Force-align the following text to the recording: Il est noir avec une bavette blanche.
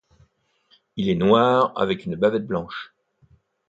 Il 0.95 1.09
est 1.09 1.13
noir 1.15 1.73
avec 1.77 2.05
une 2.07 2.15
bavette 2.15 2.47
blanche. 2.47 2.95